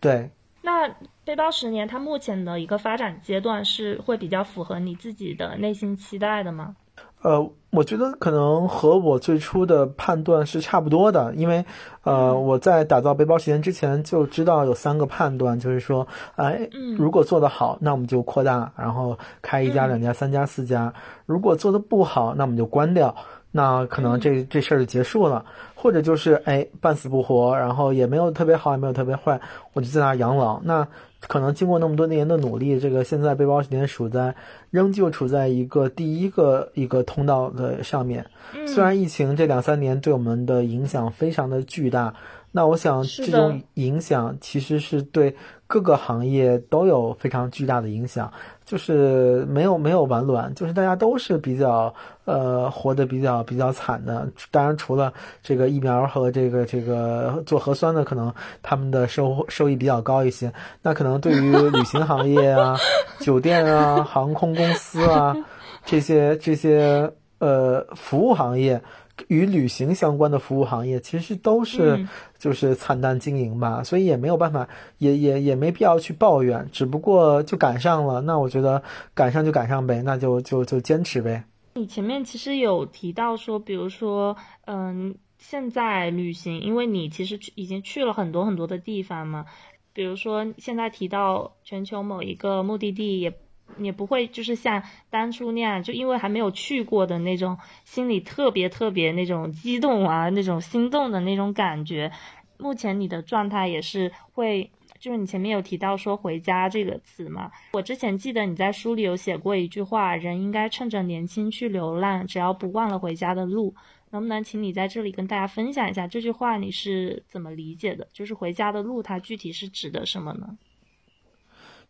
[0.00, 0.30] 对。
[0.62, 0.88] 那
[1.24, 6.76] 背包十年，它目前的一个发展阶段是会比较符合你自己的内心期待的吗？
[7.22, 11.64] 呃，我觉得可能和我最初的判断是差不多的，因为，
[12.04, 20.92] 呃，我在打造背包时间之前就知道有三个判断，就是说，哎，如果做得好，那我们就扩大，然后开一家、两家、三家、四家；
[21.26, 23.14] 如果做得不好，那我们就关掉，
[23.56, 25.44] 那可能这这事儿就结束了。
[25.74, 29.40] 或者就是哎半死不活，然后也没有特别好，也没有特别坏，
[29.72, 30.60] 我就在那养老。
[30.62, 30.86] 那。
[31.28, 34.36] 可能经过那么多年的努力，这个现在背包时间处在
[34.70, 38.26] 仍旧处在一个第一个一个通道的上面。
[38.66, 42.14] 虽然疫情这两三年对我们的影响非常的巨大，
[42.52, 45.34] 那我想这种影响其实是对
[45.66, 48.32] 各个行业都有非常巨大的影响。
[48.66, 54.28] 就是没有没有完卵，就是大家都是比较呃活得比较比较惨的。
[54.50, 60.52] 当然，除了这个疫苗和这个这个做核酸的，可能他们的收收益比较高一些。
[60.82, 62.76] 那可能对于旅行行业啊、
[63.20, 65.36] 酒店啊、航空公司啊
[65.84, 68.82] 这些这些呃服务行业。
[69.28, 72.06] 与旅行相关的服务行业其实都是
[72.38, 78.20] 就是惨淡经营吧，所以也没有办法，也也也没必要去抱怨，只不过就赶上了。
[78.20, 78.82] 那我觉得
[79.14, 81.44] 赶上就赶上呗，那就就就坚持呗。
[81.74, 89.46] 你前面其实有提到说，比如说，嗯，现在旅行，因为你其实已经去了很多很多的地方嘛，
[89.92, 93.32] 比如说现在提到全球某一个目的地也。
[93.78, 102.10] 也不会就是像当初那样，就因为还没有去过的那种，心里特别特别那种激动啊，那种心动的那种感觉。
[102.58, 107.50] 目前你的状态也是会，就是你前面有提到说“回家”这个词嘛？
[107.72, 113.74] 我之前记得你在书里有写过一句话：“人应该趁着年轻去流浪，只要不忘了回家的路。”
[114.10, 118.06] 能不能请你在这里跟大家分享一下这句话你是怎么理解的？
[118.12, 120.56] 就是回家的路，它具体是指的什么呢？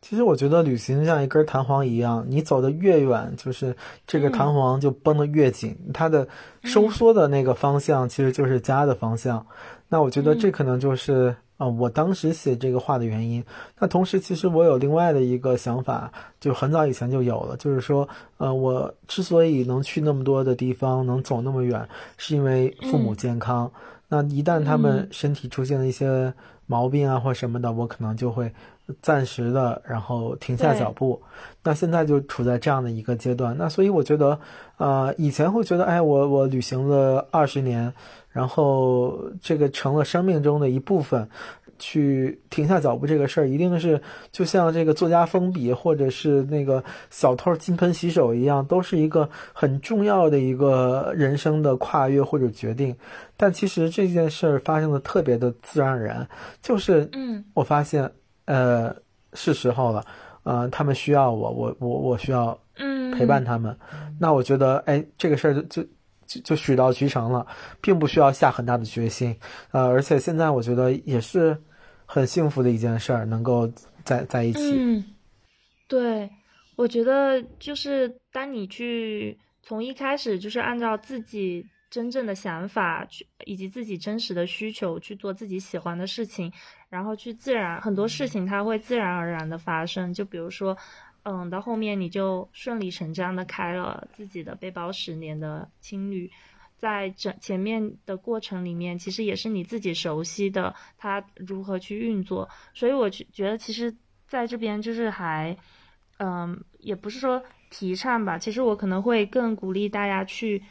[0.08, 3.74] 其实我觉得旅行像一根弹簧一样，你走的越远，就是
[4.06, 6.28] 这个弹簧就绷得越紧，它的
[6.62, 9.44] 收缩的那个方向其实就是家的方向。
[9.88, 13.44] 那我觉得这可能就是啊，我当时写这个话的原因。
[13.80, 23.72] 那同时，其实我有另外的一个想法，就很早以前就有了，就是说，呃，我之所以能去那么多的地方，能走那么远，是因为父母健康。
[24.06, 26.32] 那一旦他们身体出现了一些
[26.66, 28.52] 毛病啊或什么的，我可能就会。
[29.02, 31.20] 暂时的，然后停下脚步。
[31.62, 33.56] 那现在就处在这样的一个阶段。
[33.58, 34.38] 那所以我觉得，
[34.76, 37.92] 呃，以前会觉得，哎，我我旅行了二十年，
[38.30, 41.28] 然后这个成了生命中的一部分，
[41.78, 52.94] 去停下脚步这个事儿，一定是就像这个作家封笔，或者是那个小偷金盆洗手一样，都是一个很重要的一个人生的跨越或者决定。
[53.36, 56.28] 但其实这件事儿发生的特别的自然而然，
[56.62, 58.08] 就是，嗯，我发现。
[58.46, 58.96] 呃，
[59.34, 60.04] 是时候了，
[60.44, 62.58] 呃，他们需要我，我我我需要
[63.12, 63.76] 陪伴他们。
[64.18, 65.82] 那我觉得，哎，这个事儿就就
[66.26, 67.46] 就就水到渠成了，
[67.80, 69.36] 并不需要下很大的决心。
[69.72, 71.56] 呃，而且现在我觉得也是
[72.06, 73.70] 很幸福的一件事儿，能够
[74.04, 74.74] 在在一起。
[74.78, 75.04] 嗯，
[75.88, 76.30] 对，
[76.76, 81.66] 我觉得就是当你去从一开始就是按照自己。
[81.90, 86.52] 真正的想法去，以及自己真实的需求去做自己喜欢的事情，
[86.88, 90.12] 然后去自然很多事情它会自然而然的发生。
[90.12, 90.76] 就比如说，
[91.22, 96.30] 嗯，到后面你就顺理成章的开了自己的背包十年的青旅，
[96.76, 103.96] 在整前面的过程里面，其实也是你自己熟悉的它如何去运作，所以我觉觉得其实
[104.26, 105.56] 在这边就是还，
[106.18, 110.62] 嗯，也不是说提倡吧，其实我可能会更鼓励大家去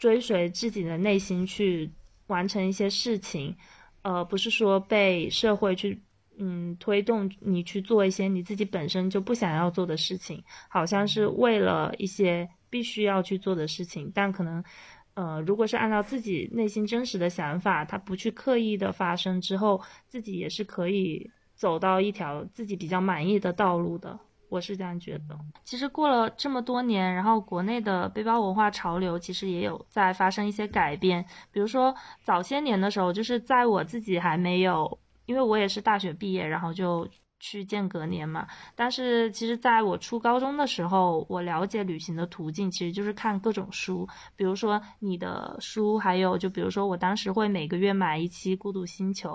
[0.00, 1.90] 追随自己的内心去
[2.28, 3.54] 完成一些事情。
[4.00, 6.00] 呃，不是说被社会去，
[6.38, 14.64] 嗯，推动你去做一些你自己本身就不想要做的事情，好像是为了一些必须要去做的事情，但可能，
[15.12, 24.18] 呃，如果是按照自己内心真实的想法，他不去刻意的发生之后，自己也是可以走到一条自己比较满意的道路的。
[24.50, 25.38] 我是这样觉得。
[25.64, 31.24] 其实过了这么多年，然后国内的背包文化潮流其实也有在发生一些改变。
[31.52, 31.94] 比如说
[32.24, 38.46] 早些年的时候，就是在我自己还没有，因为我也是大学毕业，然后就去间隔年嘛。
[38.74, 49.30] 但是其实在我初高中的时候，我了解旅行的途径其实就是看各种书，比如说你的书，还有就比如说我当时会每个月买一期《孤独星球》，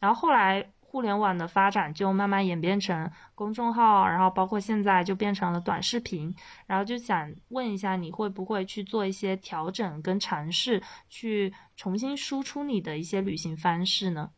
[0.00, 0.70] 然后后来。
[0.94, 6.32] 互联网的发展就慢慢演变成公众号，然后包括现在就变成了短视频，
[6.68, 14.30] 然后就想问一下，你会不会去做一些调整跟尝试，去重新输出你的一些旅行方式呢？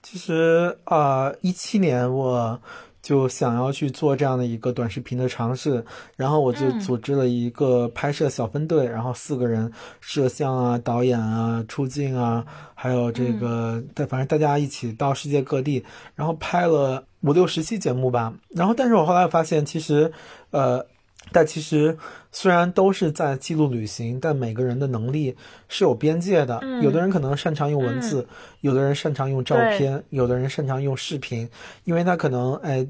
[0.00, 2.62] 其实呃，一七年我。
[3.00, 5.84] 就想要去做这样的一个短视频的尝试，
[6.16, 9.70] 然后我就组织了一个拍摄小分队，然后四个人，
[10.00, 12.44] 摄像啊、导演啊、出镜啊，
[12.74, 15.84] 还有这个，但反正大家一起到世界各地，
[16.14, 18.34] 然后拍了五六十期节目吧。
[18.50, 20.12] 然后，但是我后来发现，其实，
[20.50, 20.84] 呃。
[21.30, 21.98] 但其实，
[22.32, 25.36] 虽然都是在记录旅行，但每个人的能力
[25.68, 26.58] 是有边界的。
[26.82, 28.26] 有的人可能擅长用文字，
[28.62, 31.46] 有的人擅长用照片，有的人擅长用视频，
[31.84, 32.86] 因为他可能哎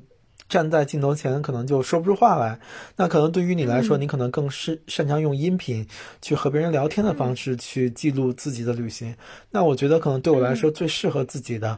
[0.49, 2.61] 站在镜头前可能就说不出话来。
[2.95, 5.85] 那可能对于你来说，你可能更是擅长用音频
[6.22, 9.12] 去和别人聊天的方式去记录自己的旅行。
[9.51, 11.76] 那我觉得可能对我来说最适合自己的，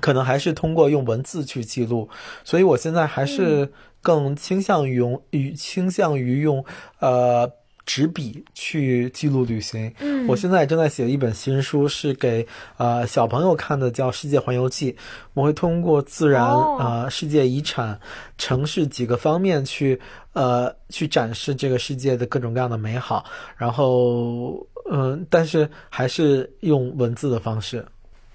[0.00, 2.08] 可能还是通过用文字去记录。
[2.42, 3.70] 所以我现在还是。
[4.06, 6.64] 更倾向于用，与倾向于用，
[7.00, 7.50] 呃，
[7.84, 9.92] 纸笔去记录旅行。
[9.98, 12.46] 嗯，我现在正在写一本新书，是给
[12.76, 14.92] 呃小朋友看的，叫《世界环游记》。
[15.34, 17.98] 我会通过自然、啊世界遗产、
[18.38, 20.00] 城市几个方面去，
[20.34, 23.24] 呃，去展示这个世界的各种各样的美好。
[23.56, 27.84] 然后，嗯，但是还是用文字的方式。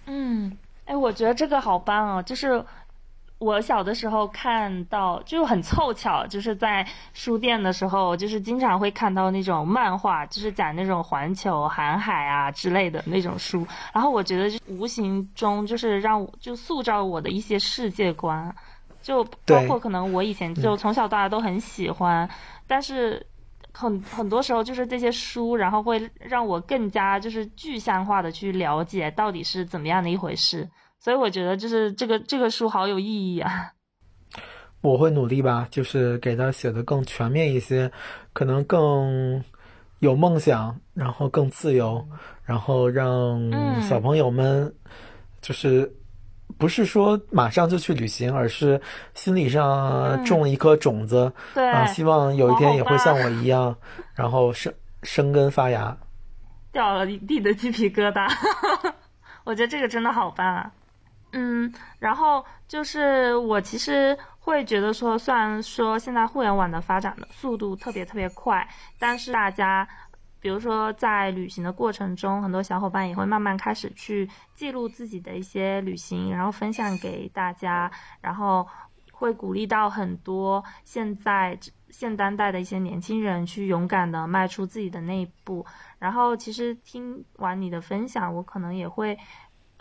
[0.05, 0.51] 嗯，
[0.83, 2.61] 哎，我觉得这个好棒哦，就是。
[3.41, 13.65] 我小的时候看到就很凑巧，就是在书店的时候，就是经常会看到那种漫画，就是讲那种环球航海啊之类的那种书。
[13.91, 18.55] 然后我觉得就无形中就是让我就塑造我的一些世界观，
[19.01, 22.29] 就包括可能我以前就从小到大都很喜欢，
[22.67, 23.25] 但是
[23.73, 30.69] 很很多时候就是这些书，然后会让我更加就是具象化的去了解到底是怎么样的一回事。
[31.03, 33.73] 所以我觉得就是这个这个书好有意义啊！
[34.81, 37.91] 我会努力吧，就是给他写的更全面一些，
[38.33, 39.43] 可能更
[39.97, 42.07] 有梦想，然后更自由，
[42.43, 43.41] 然后让
[43.81, 44.71] 小朋友们
[45.41, 45.91] 就是
[46.59, 48.79] 不是说马上就去旅行，而是
[49.15, 53.75] 心理上种一颗种子，啊，希望有一天也会像我一样，
[54.13, 54.71] 然后生
[55.01, 55.97] 生根发芽。
[56.71, 58.31] 掉了一地的鸡皮疙瘩，
[59.43, 60.71] 我觉得这个真的好棒啊！
[61.33, 68.67] 嗯，然后就是我其实会觉得说，虽然说现在互联网的发展的速度特别特别快，
[68.99, 69.87] 但是大家，
[70.41, 78.67] 比如说在旅行的过程中，很多小伙伴也会慢慢开始去记录自己的一些旅行，然后分享给大家，然后
[79.13, 81.57] 会鼓励到很多现在
[81.89, 85.65] 现当代的一些年轻人去勇敢的迈出自己的那一步。
[85.97, 89.17] 然后其实听完你的分享，我可能也会。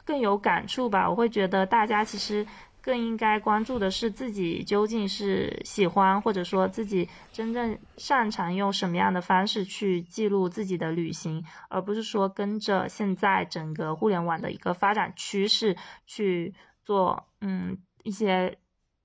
[0.05, 2.47] 更有感触吧，我会觉得大家其实
[2.83, 15.77] 更应该关注的是自己究竟是喜欢，或者说自己真正擅长用什么样的方式去记录自己的旅行，而不是说跟着现在整个互联网的一个发展趋势
[16.07, 18.57] 去做，嗯，一些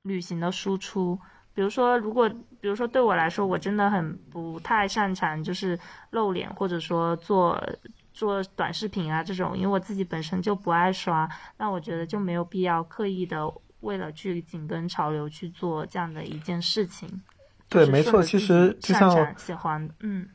[0.04, 1.20] 旅行的输出。
[1.54, 2.30] 比如说，如果
[2.60, 5.80] 比如说对我来说，我真的很不太擅长就是
[6.12, 7.62] 露脸，或者说做。
[8.16, 13.46] 做短视频啊，这种，因为我自己本身就不爱刷，那我觉得就没有必要刻意的
[13.82, 17.22] 为了去紧跟潮流去做这样的一件事情。
[17.68, 20.26] 对，没错，其实就像喜欢，嗯，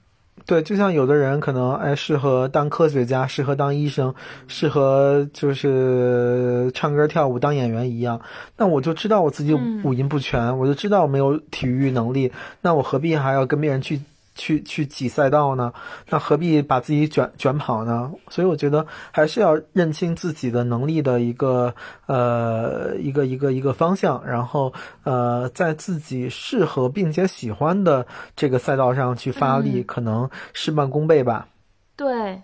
[0.44, 4.14] 对，就像有的人可能哎适合当科学家，适合当医生，
[4.46, 8.20] 适合就是唱歌跳舞当演员一样。
[8.58, 13.98] 那我就知道我自己五音不全，我就知道我没有体育能力，那我何必还要跟别人去？
[14.40, 15.70] 去去挤赛道呢？
[16.08, 18.10] 那何必把自己卷卷跑呢？
[18.30, 21.74] 所以我觉得还是要认清自己的能力的一个
[22.06, 24.72] 呃一个一个一个方向，然后
[25.04, 31.48] 呃在自己适合并且喜欢的这个赛道上去发力，可能事半功倍吧。
[31.96, 32.42] 对，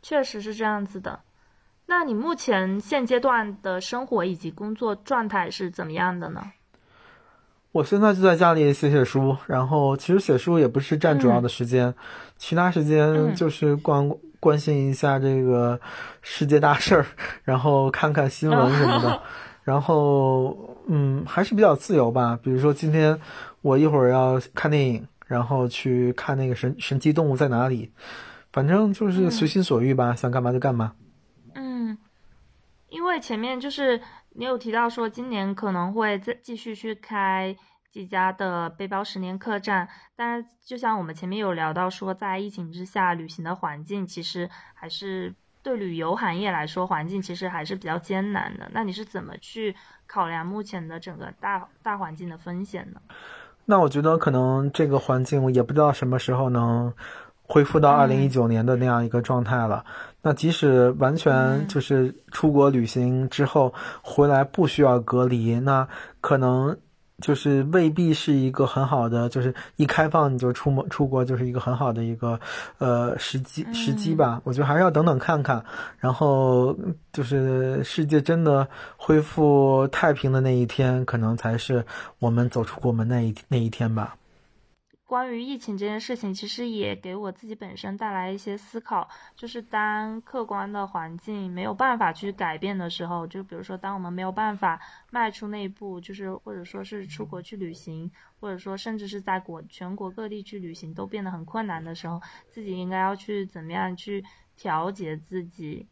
[0.00, 1.20] 确实是这样子的。
[1.86, 6.52] 那你目前现阶段的生活以及工作状态是怎么样的呢？
[7.72, 11.94] 我现在就在家里写写书，然后其实写书也不是占主要的时间，
[12.36, 14.10] 其他时间就是关
[14.40, 15.80] 关心一下这个
[16.20, 17.06] 世界大事儿，
[17.44, 19.22] 然后看看新闻什么的，
[19.62, 22.36] 然后嗯还是比较自由吧。
[22.42, 23.16] 比如说今天
[23.62, 27.92] 我一会儿要看电影，然后去看那个神神奇动物在哪里，
[28.52, 30.94] 反正就是随心所欲吧，想干嘛就干嘛。
[31.54, 31.96] 嗯，
[32.88, 34.00] 因为前面就是。
[34.40, 37.54] 你有提到说今年可能会再继续去开
[37.92, 39.86] 几家的背包十年客栈，
[40.16, 48.66] 但是就像我们前面有聊到说，在疫情之下，旅行的环境其实还是对旅游行业来说，环境其实还是比较艰难的。
[48.72, 49.76] 那你是怎么去
[50.06, 53.00] 考量目前的整个大大环境的风险呢？
[53.66, 56.94] 那我觉得可能这个环境我也不知道什么时候能。
[57.52, 59.84] 恢复到二零一九年的那样一个状态了。
[60.22, 65.88] 那即使完全就是出国旅行之后回来不需要隔离，那
[66.20, 66.76] 可能
[67.20, 72.38] 就是未必是一个很好的，就是一开放你就出门出国就是一个很好的一个
[72.78, 74.40] 呃时机时机吧。
[74.44, 75.60] 我觉得还是要等等看看，
[75.98, 76.76] 然后
[77.12, 78.64] 就是世界真的
[78.96, 81.84] 恢复太平的那一天，可能才是
[82.20, 84.14] 我们走出国门那一那一天吧。
[85.10, 89.08] 关于疫情这件事情，其实也给我自己本身带来一些思考。
[89.34, 94.80] 就是当客观的环境没有办法去改变的时候，就比如说，当我们没有办法
[95.10, 98.08] 迈出那一步，就是或者说是出国去旅行，
[98.38, 104.24] 或者说甚至是在国全国各地去旅行都变得很困难的时候，自己应该要去怎么样去
[104.56, 105.88] 调节自己，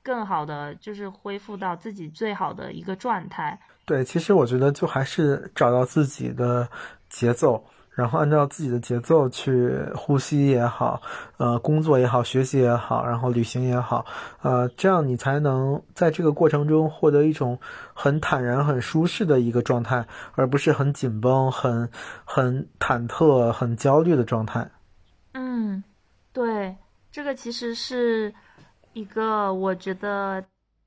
[0.00, 3.60] 更好的就是恢复到自己最好的一个状态。
[3.84, 6.70] 对，其实我觉得就还是找到自己的
[7.08, 7.64] 节奏。
[8.00, 11.00] 然后按照自己的节奏去呼吸也好，
[11.36, 14.06] 呃，工作也好，学习也好，然后旅行也好，
[14.40, 17.58] 呃，这样你才能在这个过程中获得一种
[17.92, 20.02] 很坦然、很舒适的一个状态，
[20.34, 21.90] 而不是很紧绷、很
[22.24, 24.66] 很忐忑、很焦虑的状态。
[25.34, 25.84] 嗯，
[26.32, 26.74] 对，
[27.12, 28.34] 这个其实是
[28.94, 30.42] 一个我觉得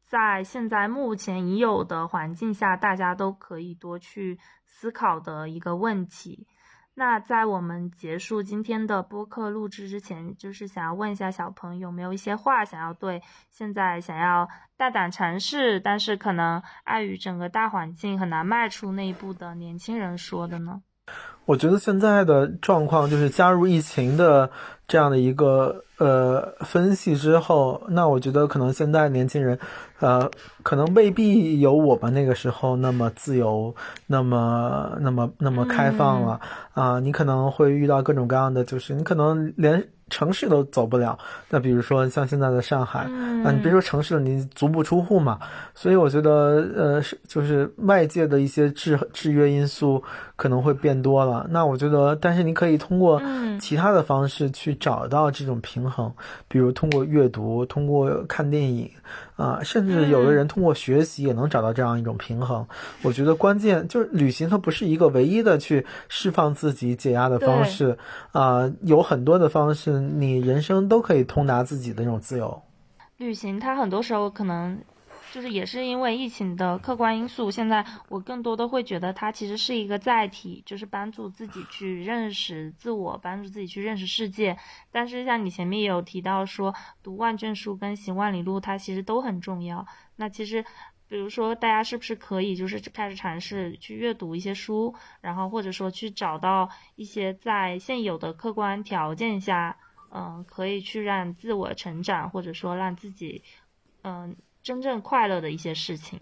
[0.10, 6.48] 在现在目前已有的环境下，大家都可以多去思考的一个问题。
[6.96, 20.84] 那在我们结束今天的播客录制之前，就是想要问一下小朋友，有没有一些话想要对现在想要大胆尝试，但是可能碍于整个大环境很难迈出那一步的年轻人说的呢？
[21.46, 24.50] 我觉得现在的状况就是加入疫情的
[24.88, 29.60] 这样的一个呃分析之后，那我觉得可能现在年轻人，
[30.00, 30.30] 呃，
[30.64, 33.76] 可能未必有我们那个时候那么自由，
[34.08, 36.40] 那么那么那么开放了
[36.74, 37.00] 啊。
[37.00, 39.86] 你可能会遇到各种各样的，就是你可能连。
[40.14, 41.18] 城市都走不了，
[41.50, 43.00] 那比如说像现在的上海，
[43.44, 45.40] 啊，你别说城市了，你足不出户嘛。
[45.74, 46.30] 所以我觉得，
[46.78, 50.04] 呃，是就是外界的一些制制约因素
[50.36, 51.48] 可能会变多了。
[51.50, 53.20] 那我觉得，但是你可以通过
[53.60, 56.14] 其他的方式去找到这种平衡，
[56.48, 58.88] 比如通过阅读，通过看电影。
[59.36, 62.66] 啊，甚至有的人通过学习也能找到这样一种平衡。
[63.02, 67.98] 我觉得关键就是旅行，它不是一个唯一的去释放自己解压的方式
[68.32, 72.62] 啊，有很多的方式，你人生都可以通达自己的那种自由。
[73.18, 74.80] 旅行它很多时候可能。
[75.34, 84.56] 就是也是因为疫情的客观因素，现在我更多的会觉得它其实是一个载体，就是帮助自己去认识自我，帮助自己去认识世界。
[84.92, 89.88] 但是像你前面也有提到说，读万卷书跟行万里路，它其实都很重要。
[90.18, 90.64] 那其实，
[91.08, 99.76] 比如说大家是不是可以就是开始尝试去阅读一些书，然后或者说去找到一些在现有的客观条件下，
[100.12, 103.42] 嗯，可以去让自我成长，或者说让自己，
[104.04, 104.36] 嗯。
[104.64, 106.20] 真正快乐的一些事情，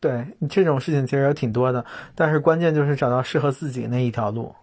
[0.00, 1.84] 对这种事情其实有挺多的，
[2.14, 4.54] 但是关键就是找到适合自己那一条路。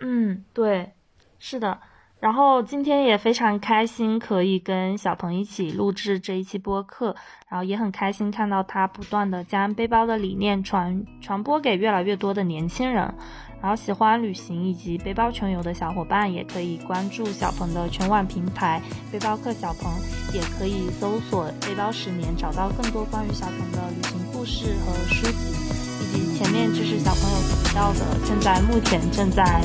[0.00, 0.92] 嗯，对，
[1.38, 1.80] 是的。
[2.20, 7.16] 然后今天也非常开心，可以跟小鹏一起录制这一期播客，
[7.48, 13.14] 然后也很开心看到他不断的将背包的理念传传播给越来越多的年轻人。
[13.62, 18.80] 然后喜欢旅行以及背包穷游的小伙伴也可以关注小鹏的全网平台
[19.12, 19.92] 背包客小鹏，
[20.32, 25.54] 也可以搜索背包十年，找到更多关于小鹏的旅行故事和书籍，
[26.00, 29.62] 以及前面就是小朋友提到的，现在目前正在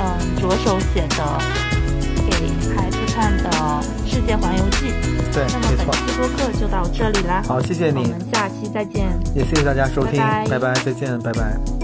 [0.00, 1.74] 嗯着手写的。
[2.26, 3.50] 给孩子看的
[4.10, 4.86] 《世界环游记》。
[5.34, 7.42] 对，那么本期播客就到这里啦。
[7.46, 7.98] 好，谢谢你。
[7.98, 9.06] 我们下期再见。
[9.34, 10.18] 也谢谢大家收听，
[10.48, 11.83] 拜拜，再见，拜拜。